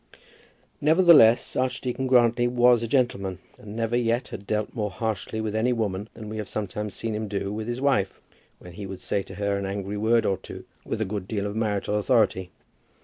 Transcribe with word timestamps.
Nevertheless 0.81 1.55
Archdeacon 1.55 2.07
Grantly 2.07 2.47
was 2.47 2.81
a 2.81 2.87
gentleman, 2.87 3.37
and 3.59 3.75
never 3.75 3.95
yet 3.95 4.29
had 4.29 4.47
dealt 4.47 4.73
more 4.73 4.89
harshly 4.89 5.39
with 5.39 5.55
any 5.55 5.71
woman 5.73 6.09
than 6.13 6.27
we 6.27 6.37
have 6.37 6.49
sometimes 6.49 6.95
seen 6.95 7.13
him 7.13 7.27
do 7.27 7.53
with 7.53 7.67
his 7.67 7.81
wife, 7.81 8.19
when 8.57 8.73
he 8.73 8.87
would 8.87 9.01
say 9.01 9.21
to 9.21 9.35
her 9.35 9.55
an 9.59 9.67
angry 9.67 9.97
word 9.97 10.25
or 10.25 10.37
two 10.37 10.65
with 10.83 11.01
a 11.01 11.05
good 11.05 11.27
deal 11.27 11.45
of 11.45 11.55
marital 11.55 11.99
authority. 11.99 12.49